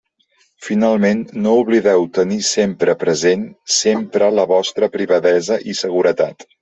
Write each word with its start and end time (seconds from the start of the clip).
Finalment, 0.67 1.19
no 1.43 1.51
oblideu 1.59 2.07
tenir 2.15 2.39
sempre 2.47 2.95
present 3.03 3.43
sempre 3.81 4.31
la 4.41 4.47
vostra 4.53 4.91
privadesa 4.97 5.61
i 5.73 5.77
seguretat. 5.83 6.49